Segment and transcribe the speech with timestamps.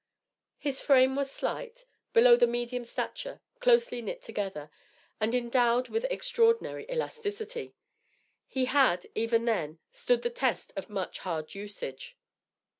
[0.57, 4.71] His frame was slight, below the medium stature, closely knit together,
[5.19, 7.75] and endowed with extraordinary elasticity.
[8.47, 12.17] He had, even then, stood the test of much hard usage.